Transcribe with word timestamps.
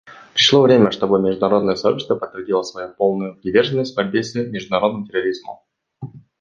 Пришло 0.33 0.63
время, 0.63 0.89
чтобы 0.89 1.21
международное 1.21 1.75
сообщество 1.75 2.15
подтвердило 2.15 2.63
свою 2.63 2.89
полную 2.91 3.35
приверженность 3.39 3.95
борьбе 3.95 4.23
с 4.23 4.33
международным 4.33 5.05
терроризмом. 5.05 5.59